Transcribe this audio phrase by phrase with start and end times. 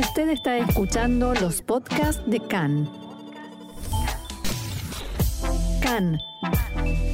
[0.00, 2.88] Usted está escuchando los podcasts de CAN.
[5.82, 6.18] CAN,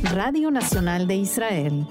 [0.04, 1.84] Radio Nacional de Israel.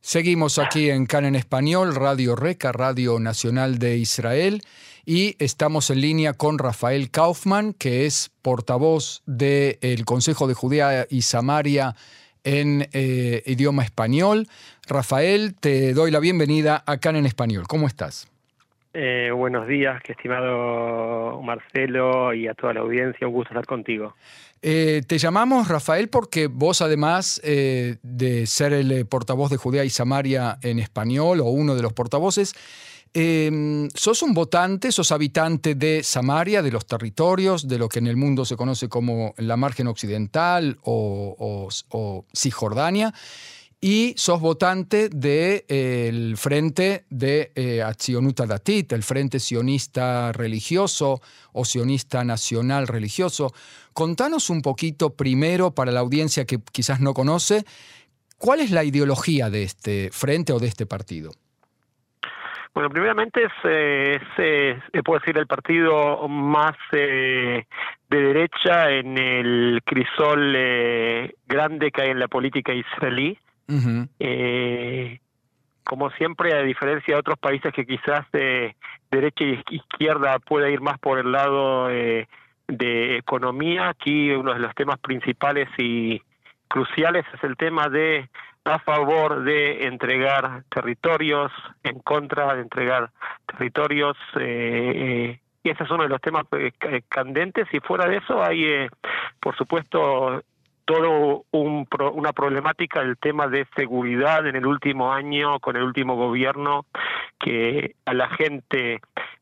[0.00, 4.62] Seguimos aquí en CAN en español, Radio Reca, Radio Nacional de Israel,
[5.06, 11.22] y estamos en línea con Rafael Kaufman, que es portavoz del Consejo de Judea y
[11.22, 11.94] Samaria
[12.42, 14.48] en eh, idioma español.
[14.88, 17.68] Rafael, te doy la bienvenida a CAN en español.
[17.68, 18.26] ¿Cómo estás?
[18.96, 24.14] Eh, buenos días, estimado Marcelo y a toda la audiencia, un gusto estar contigo.
[24.62, 29.90] Eh, te llamamos Rafael porque vos además eh, de ser el portavoz de Judea y
[29.90, 32.54] Samaria en español o uno de los portavoces,
[33.12, 38.06] em, sos un votante, sos habitante de Samaria, de los territorios, de lo que en
[38.06, 43.12] el mundo se conoce como la margen occidental o, o Cisjordania
[43.86, 47.84] y sos votante del Frente de eh,
[48.48, 51.20] Datit, el Frente Sionista Religioso
[51.52, 53.52] o Sionista Nacional Religioso.
[53.92, 57.64] Contanos un poquito primero para la audiencia que quizás no conoce,
[58.38, 61.32] ¿cuál es la ideología de este frente o de este partido?
[62.72, 64.18] Bueno, primeramente es, eh,
[64.94, 67.66] eh, puedo decir, el partido más eh,
[68.08, 70.56] de derecha en el crisol
[71.46, 73.38] grande que hay en la política israelí
[74.18, 75.20] eh,
[75.84, 78.76] como siempre, a diferencia de otros países que quizás de
[79.10, 82.26] derecha y izquierda pueda ir más por el lado eh,
[82.68, 86.20] de economía, aquí uno de los temas principales y
[86.68, 88.28] cruciales es el tema de
[88.64, 93.10] a favor de entregar territorios, en contra de entregar
[93.46, 98.42] territorios, eh, y ese es uno de los temas eh, candentes, y fuera de eso
[98.42, 98.88] hay, eh,
[99.38, 100.42] por supuesto,
[100.84, 106.16] todo un, una problemática el tema de seguridad en el último año con el último
[106.16, 106.86] gobierno
[107.38, 109.00] que a la gente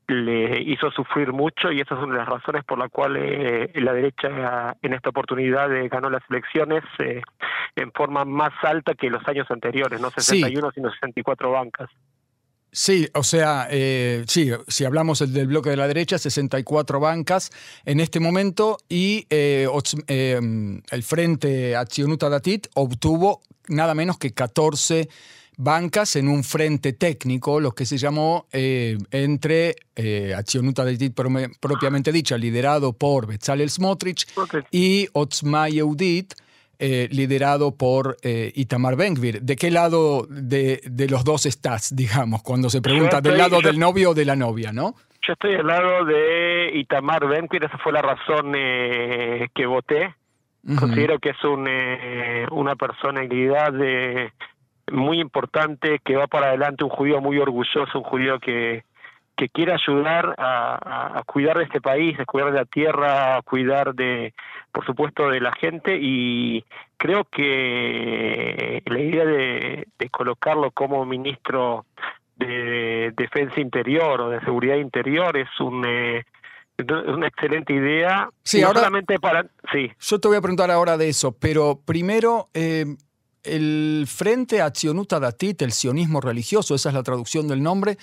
[0.09, 3.71] le hizo sufrir mucho y esa es una de las razones por la cual eh,
[3.75, 7.23] la derecha en esta oportunidad ganó las elecciones eh,
[7.77, 11.89] en forma más alta que los años anteriores, no 61 sino 64 bancas.
[12.75, 17.51] Sí, o sea, eh, sí, si hablamos del bloque de la derecha, 64 bancas
[17.85, 19.69] en este momento y eh,
[20.07, 20.41] eh,
[20.91, 25.11] el Frente Accionuta Datit obtuvo nada menos que 14
[25.59, 29.77] bancas en un frente técnico, lo que se llamó entre
[30.35, 34.27] Accionuta Datit propiamente dicha, liderado por Bezalel Smotrich
[34.71, 36.33] y Otzma Yehudit,
[36.85, 39.41] eh, liderado por eh, Itamar Benkvir.
[39.43, 44.11] ¿De qué lado de, los dos estás, digamos, cuando se pregunta del lado del novio
[44.11, 44.97] o de la novia, no?
[45.25, 50.13] Yo estoy al lado de Itamar Benkvir, esa fue la razón eh, que voté.
[50.77, 51.69] Considero que es un,
[52.51, 53.73] una personalidad
[54.91, 58.83] muy importante, que va para adelante, un judío muy orgulloso, un judío que,
[59.43, 63.93] que quiere ayudar a, cuidar de este país, a cuidar de la tierra, a cuidar
[63.93, 64.35] de,
[64.71, 66.65] por supuesto, de la gente y
[66.97, 71.87] creo que la idea de, colocarlo como ministro
[72.37, 75.85] de Defensa Interior o de Seguridad Interior es un...
[75.87, 76.25] Eh,
[76.79, 78.29] una excelente idea.
[78.43, 79.47] Sí, ahora, solamente para.
[79.71, 79.93] Sí.
[80.01, 82.87] Yo te voy a preguntar ahora de eso, pero primero, eh,
[83.45, 87.99] el Frente Accionuta Datit, el sionismo religioso, esa es la traducción del nombre,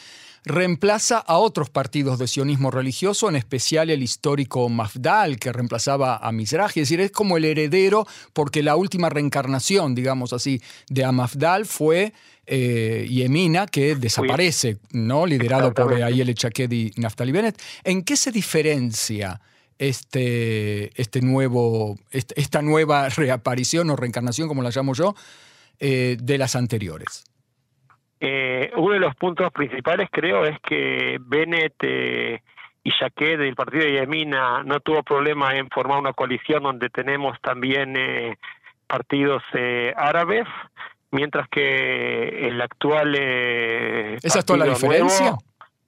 [0.46, 6.32] reemplaza a otros partidos de sionismo religioso, en especial el histórico Mafdal, que reemplazaba a
[6.32, 6.70] Mizrahi.
[6.70, 12.14] Es decir, es como el heredero, porque la última reencarnación, digamos así, de Amafdal fue
[12.46, 15.26] eh, Yemina, que desaparece, ¿no?
[15.26, 17.62] liderado por Ayel Chaked y Naftali Bennett.
[17.84, 19.40] ¿En qué se diferencia?
[19.80, 25.16] Este, este nuevo, esta nueva reaparición o reencarnación, como la llamo yo,
[25.80, 27.24] eh, de las anteriores?
[28.20, 32.42] Eh, uno de los puntos principales creo es que Bennett eh,
[32.84, 37.40] y Jaquet del partido de Yamina no tuvo problema en formar una coalición donde tenemos
[37.42, 37.96] también
[38.88, 39.42] partidos
[39.96, 40.46] árabes,
[41.12, 43.16] mientras que el actual...
[43.16, 45.38] ¿Esa es toda la diferencia?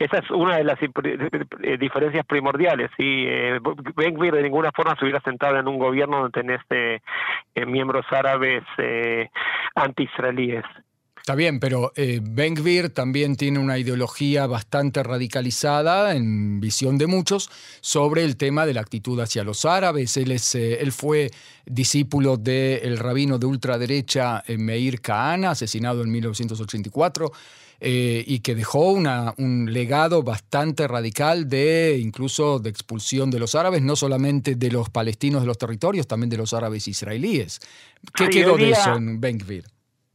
[0.01, 2.89] Esa es una de las eh, diferencias primordiales.
[2.97, 7.01] Si eh, de ninguna forma se hubiera sentado en un gobierno donde tenés eh,
[7.53, 9.29] eh, miembros árabes eh,
[9.75, 10.65] anti-israelíes.
[11.21, 12.19] Está bien, pero eh,
[12.93, 18.81] también tiene una ideología bastante radicalizada, en visión de muchos, sobre el tema de la
[18.81, 20.17] actitud hacia los árabes.
[20.17, 21.29] Él, es, él fue
[21.65, 27.31] discípulo del rabino de ultraderecha Meir Kahana, asesinado en 1984.
[27.83, 33.55] Eh, y que dejó una, un legado bastante radical de incluso de expulsión de los
[33.55, 37.59] árabes, no solamente de los palestinos de los territorios, también de los árabes israelíes.
[38.13, 39.65] ¿Qué quedó de eso en Benkvir?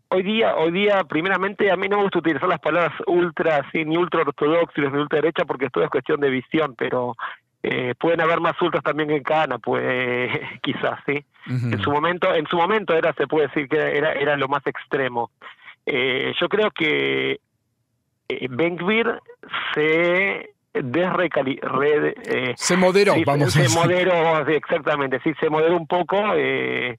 [0.08, 3.96] Hoy día, hoy día, primeramente, a mí no me gusta utilizar las palabras ultra, ni
[3.96, 7.14] ultra ortodoxos, ni ultra derecha, porque esto es cuestión de visión, pero
[7.62, 10.30] eh, pueden haber más ultras también en Cana, pues
[10.62, 11.24] quizás, sí.
[11.48, 14.66] En su momento, en su momento era, se puede decir que era, era lo más
[14.66, 15.30] extremo.
[15.84, 17.38] Eh, yo creo que
[18.28, 19.20] eh, Benkvir
[19.72, 21.58] se desrecali
[22.24, 26.98] eh, se moderó, vamos se, se moderó, exactamente, sí, se moderó un poco eh,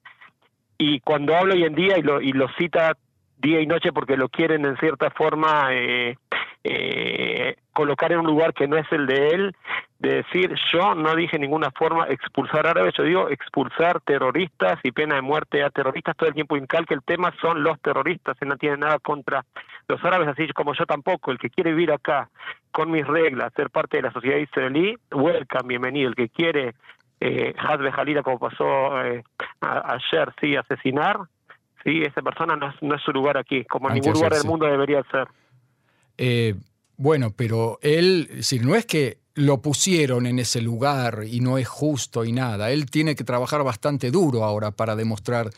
[0.77, 2.97] y cuando hablo hoy en día y lo, y lo cita
[3.39, 6.17] día y noche porque lo quieren en cierta forma eh,
[6.63, 9.55] eh, colocar en un lugar que no es el de él,
[9.99, 15.15] de decir yo no dije ninguna forma expulsar árabes, yo digo expulsar terroristas y pena
[15.15, 18.57] de muerte a terroristas, todo el tiempo incalque el tema son los terroristas, él no
[18.57, 19.45] tiene nada contra
[19.87, 22.29] los árabes, así como yo tampoco, el que quiere vivir acá
[22.71, 26.73] con mis reglas, ser parte de la sociedad israelí, welcome, bienvenido, el que quiere
[27.19, 29.23] eh, Jalila como pasó eh,
[29.61, 31.19] ayer, sí, asesinar,
[31.83, 35.03] sí, esa persona no es, su lugar aquí, como en ningún lugar del mundo debería
[35.11, 35.27] ser.
[36.17, 36.55] Eh,
[36.97, 41.67] bueno, pero él, si no es que lo pusieron en ese lugar y no es
[41.67, 45.51] justo y nada, él tiene que trabajar bastante duro ahora para demostrar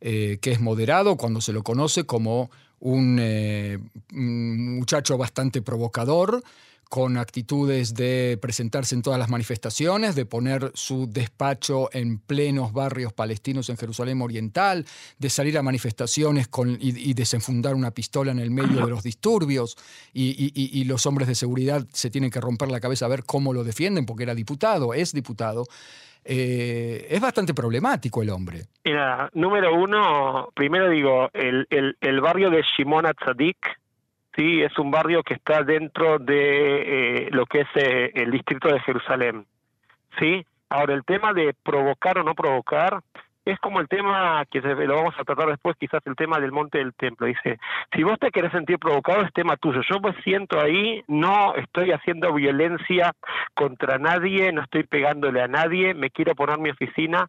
[0.00, 3.78] eh, que es moderado cuando se lo conoce como un eh,
[4.10, 6.42] muchacho bastante provocador,
[6.88, 13.12] con actitudes de presentarse en todas las manifestaciones, de poner su despacho en plenos barrios
[13.12, 14.86] palestinos en Jerusalén Oriental,
[15.18, 19.76] de salir a manifestaciones con, y, desenfundar una pistola en el medio de los disturbios,
[20.12, 23.64] y, los hombres de seguridad se tienen que romper la cabeza a ver cómo lo
[23.64, 25.64] defienden, porque era diputado, es diputado.
[26.28, 28.62] Eh, es bastante problemático el hombre.
[28.84, 33.56] Mira, número uno, primero digo, el, el, barrio de Shimon Atzadik,
[34.36, 38.68] sí, es un barrio que está dentro de eh, lo que es eh, el distrito
[38.68, 39.46] de Jerusalén,
[40.18, 40.44] sí.
[40.68, 43.00] Ahora el tema de provocar o no provocar
[43.46, 46.78] es como el tema que lo vamos a tratar después, quizás el tema del monte
[46.78, 47.28] del templo.
[47.28, 47.58] Dice,
[47.94, 49.82] si vos te querés sentir provocado es tema tuyo.
[49.88, 53.12] Yo me siento ahí, no estoy haciendo violencia
[53.54, 57.28] contra nadie, no estoy pegándole a nadie, me quiero poner mi oficina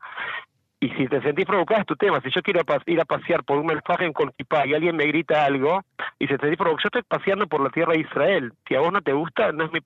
[0.79, 2.21] y si te sentís provocado es tu tema.
[2.21, 5.43] Si yo quiero ir a pasear por un Melfagen con kipá y alguien me grita
[5.43, 5.83] algo,
[6.19, 8.53] y se te dice provocado, yo estoy paseando por la tierra de Israel.
[8.67, 9.79] Si a vos no te gusta, no es mi,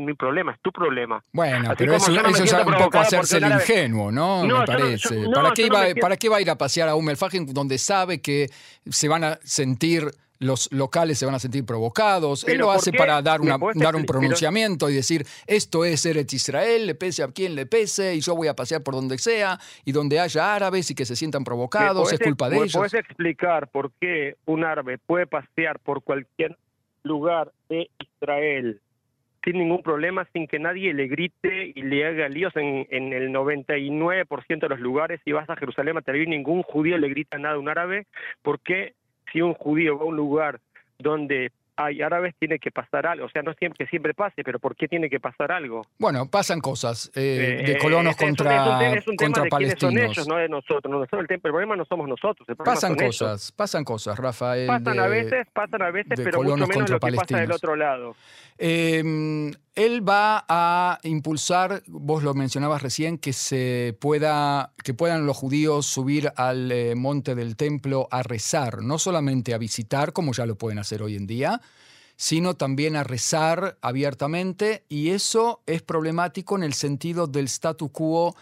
[0.00, 1.22] mi problema, es tu problema.
[1.32, 4.44] Bueno, pero eso, eso es un poco hacerse el ingenuo, ¿no?
[4.44, 5.26] me parece.
[5.34, 8.22] ¿Para, qué iba, ¿Para qué va a ir a pasear a un Melfagen donde sabe
[8.22, 8.46] que
[8.86, 10.04] se van a sentir
[10.38, 12.46] los locales se van a sentir provocados.
[12.46, 16.86] Él lo hace para dar, una, dar un pronunciamiento y decir, esto es Eretz Israel,
[16.86, 19.92] le pese a quien le pese, y yo voy a pasear por donde sea, y
[19.92, 22.72] donde haya árabes y que se sientan provocados, es culpa de ellos.
[22.74, 26.56] ¿Puedes explicar por qué un árabe puede pasear por cualquier
[27.02, 28.80] lugar de Israel
[29.44, 33.30] sin ningún problema, sin que nadie le grite y le haga líos en, en el
[33.30, 35.20] 99% de los lugares.
[35.24, 38.06] Si vas a Jerusalén a Tel ningún judío le grita nada a un árabe.
[38.42, 38.94] ¿Por qué
[39.32, 40.60] si un judío va a un lugar
[40.98, 44.58] donde hay árabes tiene que pasar algo, o sea, no siempre que siempre pase, pero
[44.58, 45.86] ¿por qué tiene que pasar algo?
[45.96, 49.94] Bueno, pasan cosas eh, de colonos contra, es un, contra de palestinos.
[49.94, 50.90] Son ellos, no de nosotros.
[50.90, 52.48] nosotros el, problema no somos nosotros.
[52.64, 54.66] pasan cosas, pasan cosas, Rafael.
[54.66, 58.16] Pasan a veces, pasan a veces, pero mucho menos lo que pasa del otro lado.
[58.58, 59.47] Em,
[59.98, 65.86] él va a impulsar, vos lo mencionabas recién, que se pueda, que puedan los judíos
[65.86, 70.56] subir al eh, monte del templo a rezar, no solamente a visitar, como ya lo
[70.56, 71.60] pueden hacer hoy en día,
[72.16, 78.36] sino también a rezar abiertamente, y eso es problemático en el sentido del statu quo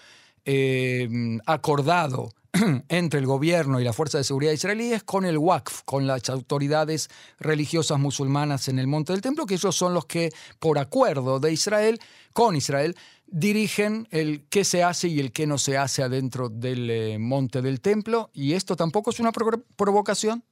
[0.44, 2.32] em, acordado
[2.88, 7.08] entre el gobierno y la Fuerza de Seguridad israelíes con el WACF, con las autoridades
[7.38, 11.52] religiosas musulmanas en el Monte del Templo, que ellos son los que, por acuerdo de
[11.52, 11.98] Israel,
[12.32, 12.94] con Israel,
[13.26, 17.62] dirigen el qué se hace y el qué no se hace adentro del eh, Monte
[17.62, 18.30] del Templo.
[18.32, 20.42] ¿Y esto tampoco es una provocación?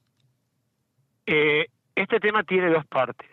[1.25, 3.29] Eh, este tema tiene dos partes.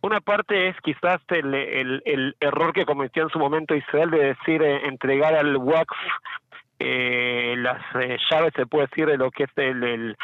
[0.00, 4.86] Una parte es quizás el, error que cometió en su momento Israel de decir eh,
[4.86, 5.96] entregar al WACF
[6.80, 10.16] eh, las eh, llaves, se puede decir, de lo que es el el,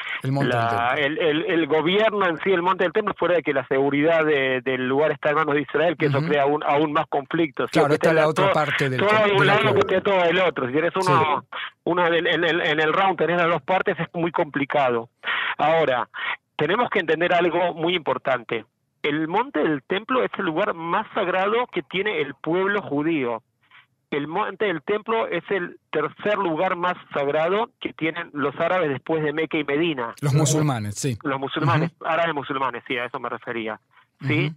[1.48, 5.10] el, gobierno en sí, el monte del templo, fuera de que la seguridad del lugar
[5.10, 7.70] está en manos de Israel, que eso crea aún, aún más conflictos.
[7.70, 10.66] Claro, está la otra parte del Todo un lado que todo el otro.
[10.66, 11.44] Si tienes uno,
[11.84, 15.08] uno en, el, en el round, tener las dos partes es muy complicado.
[15.58, 16.08] Ahora,
[16.56, 18.64] tenemos que entender algo muy importante.
[19.02, 23.42] El monte del templo es el lugar más sagrado que tiene el pueblo judío
[24.16, 29.22] el monte del templo es el tercer lugar más sagrado que tienen los árabes después
[29.22, 30.14] de Meca y Medina.
[30.20, 31.18] Los musulmanes, sí.
[31.22, 33.80] Los musulmanes, árabes musulmanes, sí, a eso me refería.
[34.20, 34.52] ¿Sí?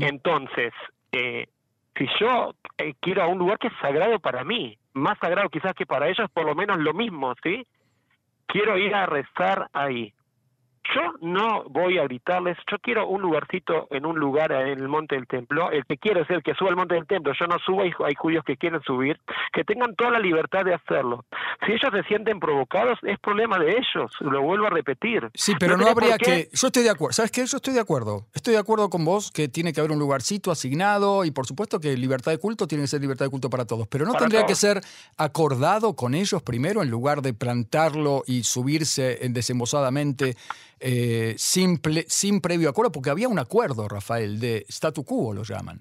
[0.00, 0.72] Entonces,
[1.12, 1.48] eh,
[1.96, 5.74] si yo eh, quiero a un lugar que es sagrado para mí, más sagrado quizás
[5.74, 7.66] que para ellos, por lo menos lo mismo, ¿sí?
[8.46, 10.12] Quiero ir a rezar ahí.
[10.94, 15.14] Yo no voy a gritarles, yo quiero un lugarcito en un lugar en el monte
[15.14, 17.56] del templo, el que quiere ser el que suba al monte del templo, yo no
[17.64, 19.18] subo, hay, hay judíos que quieren subir,
[19.52, 21.24] que tengan toda la libertad de hacerlo.
[21.64, 25.30] Si ellos se sienten provocados, es problema de ellos, lo vuelvo a repetir.
[25.34, 26.48] Sí, pero no, habría que...
[26.52, 27.46] Yo estoy de acuerdo, ¿sabes qué?
[27.46, 30.50] Yo estoy de acuerdo, estoy de acuerdo con vos que tiene que haber un lugarcito
[30.50, 33.64] asignado y por supuesto que libertad de culto tiene que ser libertad de culto para
[33.64, 34.80] todos, pero no tendría que ser
[35.16, 40.36] acordado con ellos primero en lugar de plantarlo y subirse desembosadamente
[40.80, 45.80] eh, sin, sin previo acuerdo, porque había un acuerdo, Rafael, de statu quo lo llaman.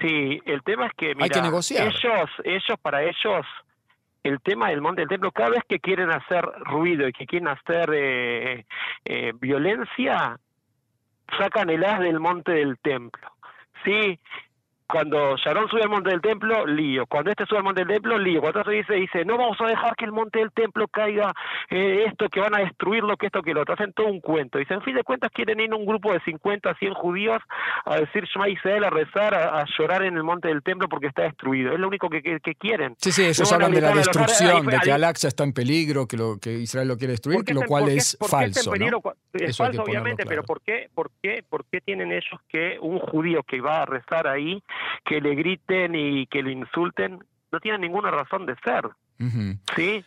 [0.00, 1.88] Sí, el tema es que, Hay que negociar.
[1.88, 3.46] ellos, ellos para ellos,
[4.22, 7.48] el tema del monte del templo, cada vez que quieren hacer ruido y que quieren
[7.48, 8.66] hacer eh,
[9.04, 10.38] eh, violencia,
[11.36, 13.28] sacan el as del monte del templo.
[13.84, 14.20] Sí,
[14.88, 17.06] cuando Sharon sube al monte del templo, lío.
[17.06, 18.40] Cuando este sube al monte del templo, lío.
[18.40, 21.32] Cuando otro dice, dice, no vamos a dejar que el monte del templo caiga
[21.68, 23.74] eh, esto, que van a destruirlo, que esto, que lo otro.
[23.74, 24.58] Hacen todo un cuento.
[24.58, 27.42] Dice, en fin de cuentas, quieren ir un grupo de 50, 100 judíos
[27.84, 31.22] a decir Shema Israel, a rezar, a, llorar en el monte del templo porque está
[31.22, 31.72] destruido.
[31.72, 32.94] Es lo único que, que, quieren.
[32.98, 36.38] Sí, sí, ellos hablan de la destrucción, de que Al-Aqsa está en peligro, que, lo,
[36.38, 38.72] que Israel lo quiere destruir, lo cual es falso.
[39.32, 43.42] Es falso, obviamente, pero ¿por qué, por, qué, ¿por qué tienen ellos que un judío
[43.42, 44.62] que va a rezar ahí
[45.04, 48.88] que le griten y que le insulten, no tienen ninguna razón de ser.
[49.74, 50.04] ¿Sí?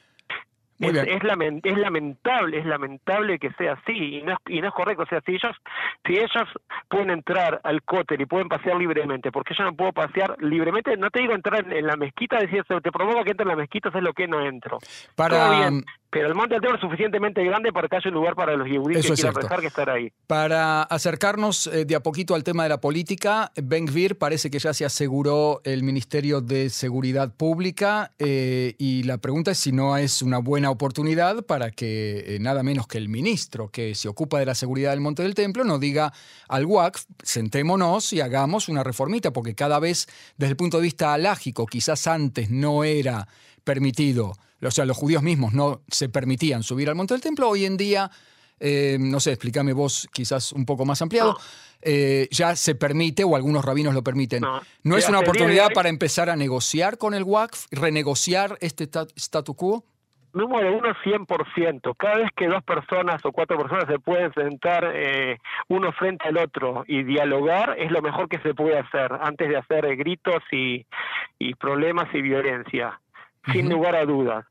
[0.82, 1.24] Es, es,
[1.78, 5.04] lamentable, es lamentable que sea así y no es, y no es correcto.
[5.04, 5.56] O sea, si ellos,
[6.06, 6.48] si ellos
[6.90, 11.10] pueden entrar al cóter y pueden pasear libremente, porque yo no puedo pasear libremente, no
[11.10, 14.04] te digo entrar en, la mezquita, decir, te provoca que entre en la mezquita, es
[14.04, 14.80] lo que no entro.
[15.16, 15.70] Para,
[16.12, 19.08] pero el Monte Altero es suficientemente grande para que haya un lugar para los yehudíes
[19.08, 20.12] que quieran rezar que estar ahí.
[20.28, 24.60] Para acercarnos eh, de a poquito al tema de la política, Ben Gvir parece que
[24.60, 29.96] ya se aseguró el Ministerio de Seguridad Pública eh, y la pregunta es si no
[29.96, 34.40] es una buena oportunidad para que eh, nada menos que el ministro que se ocupa
[34.40, 36.12] de la seguridad del Monte del Templo nos diga
[36.48, 41.14] al WACF, sentémonos y hagamos una reformita, porque cada vez desde el punto de vista
[41.14, 43.28] alágico, quizás antes no era
[43.64, 44.34] permitido
[44.68, 47.78] o sea, los judíos mismos no se permitían subir al monte del templo, hoy en
[47.78, 48.12] día,
[48.60, 51.38] eh, no sé, explícame vos quizás un poco más ampliado,
[51.82, 54.44] eh, ya se permite o algunos rabinos lo permiten.
[54.84, 59.84] ¿No, es una oportunidad para empezar a negociar con el WACF, renegociar este statu quo?
[60.34, 61.96] Número uno, 100%.
[61.98, 66.38] Cada vez que dos personas o cuatro personas se pueden sentar eh, uno frente al
[66.38, 70.86] otro y dialogar, es lo mejor que se puede hacer antes de hacer gritos y,
[71.60, 73.00] problemas y violencia,
[73.52, 74.46] sin lugar a dudas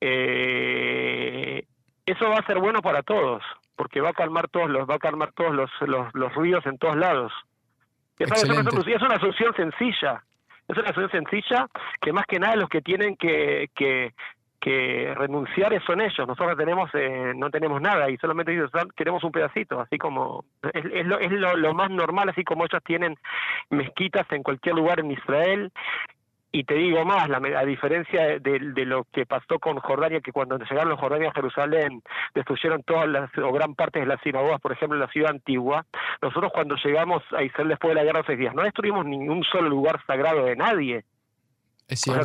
[0.00, 1.64] eh,
[2.06, 3.42] eso va a ser bueno para todos,
[3.76, 5.70] porque va a calmar todos los, va a calmar todos los,
[6.14, 7.32] los, ruidos en todos lados.
[8.18, 10.24] Es una, es una solución sencilla,
[10.68, 11.68] es una solución sencilla
[12.00, 14.12] que más que nada los que tienen que, que,
[14.60, 16.26] que renunciar son ellos.
[16.26, 18.56] Nosotros tenemos eh, no tenemos nada y solamente
[18.94, 23.16] queremos un pedacito, así como es, lo, más normal, así como ellos tienen
[23.70, 25.72] mezquitas en cualquier lugar en Israel
[26.52, 30.58] y te digo más, la, a diferencia de, lo que pasó con Jordania, que cuando
[30.58, 32.02] llegaron los jordanios a Jerusalén
[32.34, 35.86] destruyeron todas las o gran parte de las sinagogas, por ejemplo, en la ciudad antigua,
[36.20, 39.44] nosotros cuando llegamos a Israel después de la guerra de seis días, no destruimos ningún
[39.44, 41.04] solo lugar sagrado de nadie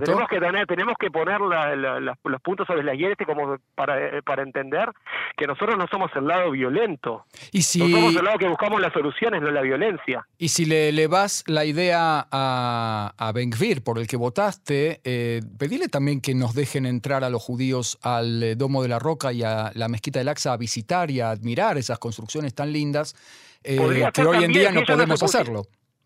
[0.03, 4.89] tenemos que tener, tenemos que poner los puntos sobre la este como para, para entender
[5.38, 7.25] que nosotros no somos el lado violento.
[7.51, 10.25] Y si, no somos el lado que buscamos las soluciones, no la violencia.
[10.38, 15.01] Y si le, le vas la idea a, a Ben Gvir, por el que votaste,
[15.03, 19.00] eh, pedile también que nos dejen entrar a los judíos al eh, Domo de la
[19.00, 22.72] Roca y a la Mezquita del Aqsa a visitar y a admirar esas construcciones tan
[22.72, 23.15] lindas
[23.63, 25.63] eh, que hoy en día no podemos hacerlo.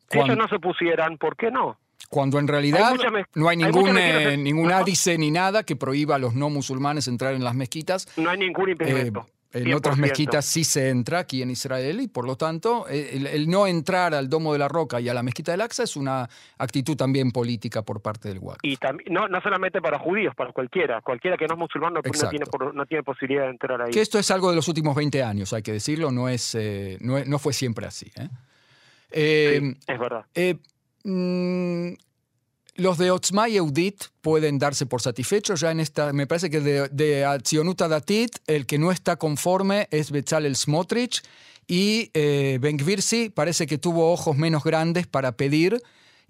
[0.10, 1.78] Si ellos no se pusieran, ¿por qué no?
[2.10, 2.96] Cuando en realidad
[3.36, 7.36] no hay ningún, eh, ningún ádice ni nada que prohíba a los no musulmanes entrar
[7.36, 8.08] en las mezquitas.
[8.18, 9.28] No hay ningún impedimento.
[9.52, 13.30] Eh, en otras mezquitas sí se entra aquí en Israel y por lo tanto eh,
[13.34, 15.96] el, no entrar al Domo de la Roca y a la mezquita del Aqsa es
[15.96, 18.60] una actitud también política por parte del WAC.
[18.62, 21.02] Y también, no, no solamente para judíos, para cualquiera.
[21.02, 23.92] Cualquiera que no es musulmán no, tiene, no tiene posibilidad de entrar ahí.
[23.92, 26.56] Que esto es algo de los últimos 20 años, hay que decirlo, no, es,
[27.02, 28.12] no, no, fue siempre así.
[29.12, 30.26] es verdad.
[31.04, 31.94] Mm,
[32.76, 35.60] los de Otzma y Eudit pueden darse por satisfechos.
[35.60, 37.20] Ya en esta, me parece que de, de
[37.76, 41.22] Datit, el que no está conforme es Bezalel Smotrich.
[41.68, 42.78] Y eh, Ben
[43.34, 45.82] parece que tuvo ojos menos grandes para pedir.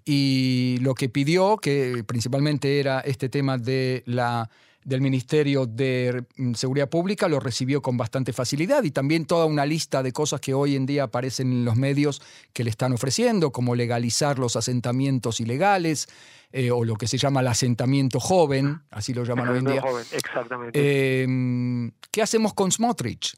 [0.04, 4.50] Y lo que pidió, que principalmente era este tema de la
[4.90, 9.64] del Ministerio de mm, Seguridad Pública lo recibió con bastante facilidad y también toda una
[9.64, 12.20] lista de cosas que hoy en día aparecen en los medios
[12.52, 16.08] que le están ofreciendo, como legalizar los asentamientos ilegales
[16.52, 19.82] eh, o lo que se llama el asentamiento joven, así lo llaman hoy en día.
[20.10, 21.22] exactamente.
[21.22, 23.36] Em, ¿Qué hacemos con Smotrich?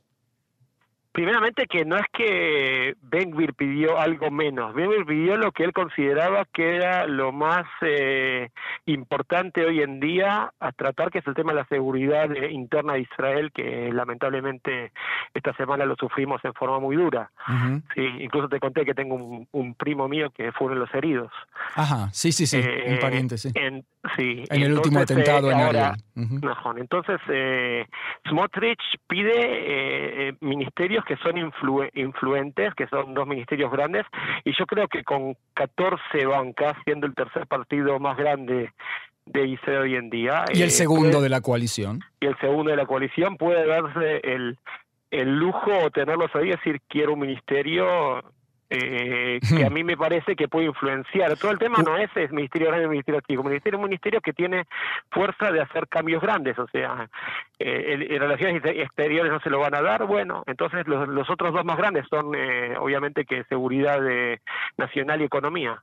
[1.13, 6.47] Primeramente que no es que Benguir pidió algo menos, Benguir pidió lo que él consideraba
[6.47, 8.49] que era lo más eh,
[8.87, 13.01] importante hoy en día a tratar, que es el tema de la seguridad interna de
[13.01, 14.93] Israel, que lamentablemente
[15.35, 17.31] esta semana lo sufrimos en forma muy dura.
[17.95, 21.33] sí, incluso te conté que tengo un, primo mío que fue uno de los heridos.
[21.75, 23.51] Ajá, sí, sí, sí, un eh, pariente, sí.
[23.55, 23.85] En,
[24.17, 25.95] sí, en el último atentado en ahora,
[26.77, 27.87] Entonces, eh,
[28.29, 31.37] Smotrich pide ministerios que son
[31.95, 34.05] influentes, que son dos ministerios grandes,
[34.45, 38.71] y yo creo que con 14 bancas, siendo el tercer partido más grande
[39.27, 40.45] de Israel hoy en día.
[40.53, 42.01] ¿Y el eh, segundo de la coalición?
[42.21, 44.59] Y el segundo de la coalición puede darse el,
[45.11, 48.23] el lujo o tenerlos ahí, decir, quiero un ministerio
[48.75, 51.37] eh, que a mí me parece que puede influenciar.
[51.37, 54.65] Todo el tema no es el ministerio grande ministerio chico, ministerio un ministerio que tiene
[55.11, 57.09] fuerza de hacer cambios grandes, o sea,
[57.59, 61.65] eh, en relaciones exteriores no se lo van a dar, bueno, entonces los, otros dos
[61.65, 64.01] más grandes son eh, obviamente que seguridad
[64.79, 65.83] nacional y economía.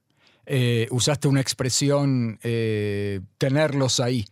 [0.90, 2.40] usaste una expresión,
[3.38, 4.26] tenerlos ahí.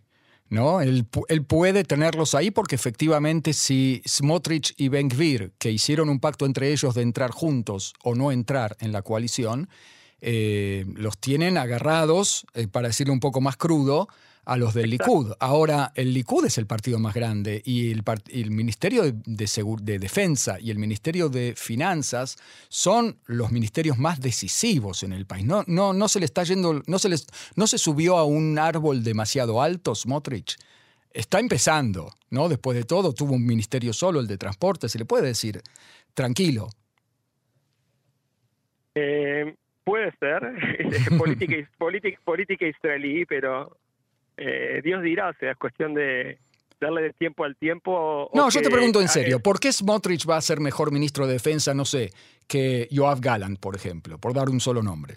[0.49, 0.81] ¿No?
[0.81, 6.45] Él, puede tenerlos ahí porque efectivamente si Smotrich y Ben Gvir, que hicieron un pacto
[6.45, 9.69] entre ellos de entrar juntos o no entrar en la coalición,
[10.21, 14.07] eh, los tienen agarrados, eh, para decirlo un poco más crudo,
[14.47, 15.33] a los del Likud.
[15.41, 20.57] Ahora, el Likud es el partido más grande y el, el Ministerio de, de, Defensa
[20.57, 22.37] y el Ministerio de Finanzas
[22.69, 25.43] son los ministerios más decisivos en el país.
[25.43, 27.27] No, no, no se le está yendo, no se, les,
[27.57, 30.55] no se subió a un árbol demasiado alto, Smotrich.
[31.11, 32.47] Está empezando, ¿no?
[32.47, 35.61] Después de todo, tuvo un ministerio solo, el de transporte, se le puede decir,
[36.13, 36.69] tranquilo.
[38.95, 40.41] Eh, puede ser,
[41.17, 43.77] política, política, política israelí, pero
[44.37, 46.37] eh, Dios dirá, o sea, es cuestión de
[46.79, 48.29] darle tiempo al tiempo.
[48.33, 51.33] No, yo te pregunto en serio, ¿por qué Smotrich va a ser mejor ministro de
[51.33, 52.11] defensa, no sé,
[52.47, 55.15] que Yoav Gallant, por ejemplo, por dar un solo nombre?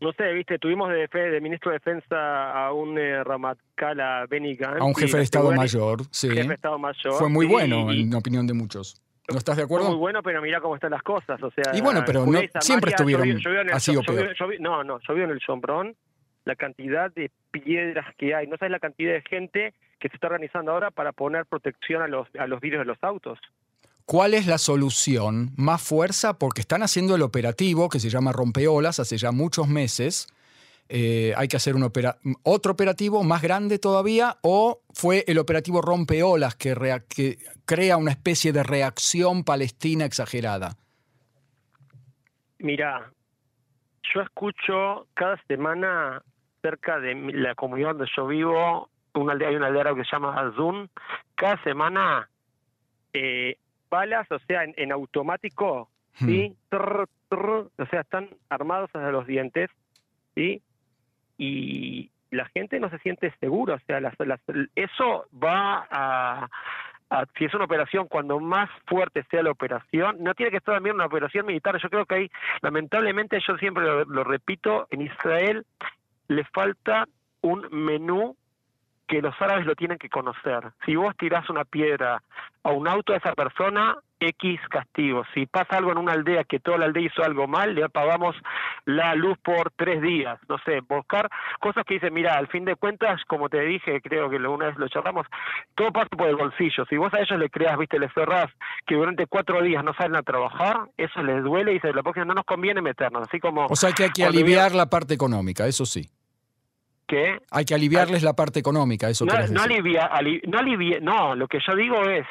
[0.00, 4.56] No sé, viste, tuvimos de, de ministro de defensa a un eh, Ramatkal, a Benny
[4.56, 4.80] Gantz.
[4.80, 6.28] A un jefe de Estado Mayor, sí.
[6.28, 7.14] Jefe de Estado Mayor.
[7.14, 9.00] Fue muy bueno, en opinión de muchos.
[9.28, 9.86] ¿No estás de acuerdo?
[9.86, 11.40] Fue muy bueno, pero mira cómo están las cosas.
[11.40, 13.40] O sea, y bueno, pero no, siempre estuvieron
[13.72, 14.34] así o peor.
[14.58, 15.94] no, no, yo vi en el Sombrón
[16.44, 20.26] la cantidad de piedras que hay, no sabes la cantidad de gente que se está
[20.26, 23.38] organizando ahora para poner protección a los, a los vidrios de los autos.
[24.04, 25.52] ¿Cuál es la solución?
[25.56, 26.38] ¿Más fuerza?
[26.38, 30.26] Porque están haciendo el operativo que se llama Rompeolas hace ya muchos meses.
[30.88, 31.90] Eh, hay que hacer un
[32.42, 36.74] otro operativo más grande todavía o fue el operativo Rompeolas que,
[37.08, 40.76] que crea una especie de reacción palestina exagerada?
[42.58, 43.10] Mira,
[44.12, 46.22] yo escucho cada semana
[46.62, 50.40] cerca de la comunidad donde yo vivo, una aldea, hay una aldea que se llama
[50.40, 50.88] Azun,
[51.34, 52.28] cada semana
[53.12, 53.58] eh,
[53.90, 56.26] balas, o sea, en, automático, hmm.
[56.26, 56.56] ¿sí?
[56.70, 59.70] o sea, están armados hasta los dientes,
[60.34, 60.62] ¿sí?
[61.36, 64.00] Y la gente no se siente segura, o sea,
[64.74, 66.48] eso va a,
[67.36, 70.94] si es una operación, cuando más fuerte sea la operación, no tiene que estar también
[70.94, 71.78] una operación militar.
[71.78, 72.30] Yo creo que hay,
[72.62, 75.66] lamentablemente, yo siempre lo repito, en Israel
[76.36, 77.06] le falta
[77.42, 78.36] un menú
[79.12, 80.72] que los árabes lo tienen que conocer.
[80.86, 82.22] Si vos tirás una piedra
[82.62, 85.24] a un auto de esa persona, X castigo.
[85.34, 88.36] Si pasa algo en una aldea que toda la aldea hizo algo mal, le apagamos
[88.86, 90.38] la luz por tres días.
[90.48, 91.28] No sé, buscar
[91.60, 94.78] cosas que dicen, mira, al fin de cuentas, como te dije, creo que una vez
[94.78, 95.26] lo charlamos,
[95.74, 96.86] todo pasa por el bolsillo.
[96.88, 98.50] Si vos a ellos le creas, viste, les cerrás
[98.86, 102.24] que durante cuatro días no salen a trabajar, eso les duele y se la próxima
[102.24, 103.28] no nos conviene meternos.
[103.28, 103.66] Así como.
[103.66, 106.08] O sea que hay que aliviar la parte económica, eso sí.
[107.50, 110.10] Hay que aliviarles la parte económica, eso no, no alivia,
[110.46, 112.26] no alivia, no, lo que yo digo es,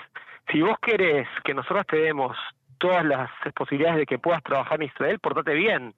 [0.52, 2.36] si vos querés que nosotros te demos
[2.78, 5.94] todas las posibilidades de que puedas trabajar en Israel, portate bien.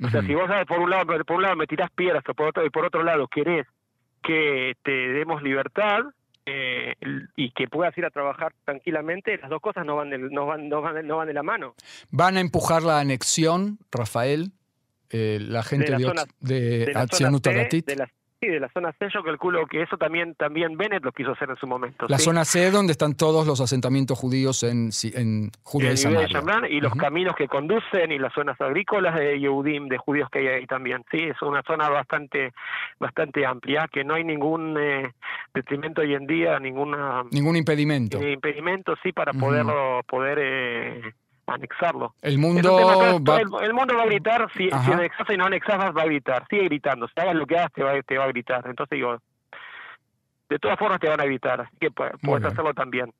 [0.00, 2.48] O sea, si vos sabes, por un lado, por un lado me tirás piedras, por
[2.48, 3.66] otro, y por otro lado querés
[4.22, 6.04] que te demos libertad
[6.46, 6.94] eh,
[7.36, 10.80] y que puedas ir a trabajar tranquilamente, las dos cosas no van, no, van, no,
[10.80, 11.74] van, no van de la mano.
[12.10, 14.52] ¿Van a empujar la anexión, Rafael?
[15.10, 18.08] Eh, la gente de, la de, de, de
[18.40, 21.50] Sí, de la zona C yo calculo que eso también también Bennett lo quiso hacer
[21.50, 22.06] en su momento.
[22.08, 26.68] La zona C donde están todos los asentamientos judíos en, en Judea y Samaria.
[26.70, 30.46] y los caminos que conducen y las zonas agrícolas de Yehudim, de judíos que hay
[30.46, 31.04] ahí también.
[31.10, 32.52] Sí, es una zona bastante
[33.00, 35.12] bastante amplia, que no hay ningún eh,
[35.52, 37.24] detrimento hoy en día, ninguna...
[37.32, 38.22] Ningún impedimento.
[38.22, 40.38] impedimento, sí, para poderlo, poder...
[40.40, 41.12] Eh,
[41.54, 42.14] anexarlo.
[42.22, 43.40] El mundo va...
[43.40, 46.64] El, mundo va a gritar, si, si, anexas y no anexas va a gritar, sigue
[46.64, 48.64] gritando, si hagas lo que hagas te va, te va a gritar.
[48.66, 49.18] Entonces digo,
[50.48, 53.12] de todas formas te van a gritar, así que puedes, hacerlo también.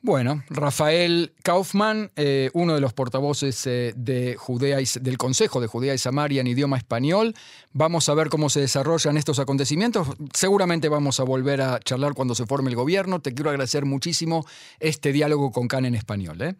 [0.00, 5.66] Bueno, Rafael Kaufman, eh, uno de los portavoces eh, de Judea y, del Consejo de
[5.66, 7.34] Judea y Samaria en idioma español.
[7.72, 10.08] Vamos a ver cómo se desarrollan estos acontecimientos.
[10.32, 13.18] Seguramente vamos a volver a charlar cuando se forme el gobierno.
[13.20, 14.46] Te quiero agradecer muchísimo
[14.78, 16.42] este diálogo con CAN en español.
[16.42, 16.54] ¿eh?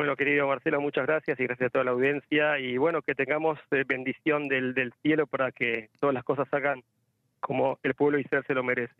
[0.00, 2.58] Bueno, querido Marcelo, muchas gracias y gracias a toda la audiencia.
[2.58, 6.82] Y bueno, que tengamos bendición del, del cielo para que todas las cosas hagan
[7.38, 8.94] como el pueblo Israel se lo merece.